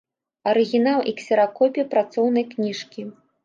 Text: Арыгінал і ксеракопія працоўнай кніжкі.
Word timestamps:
Арыгінал 0.51 1.03
і 1.11 1.13
ксеракопія 1.21 1.85
працоўнай 1.95 2.51
кніжкі. 2.59 3.01